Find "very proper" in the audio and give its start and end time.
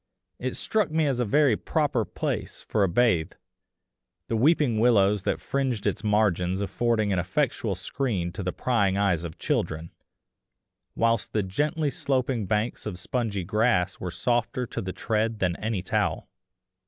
1.25-2.05